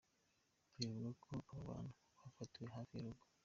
[0.75, 3.25] Bivugwa ko aba bantu bafatiwe hafi y’urugo.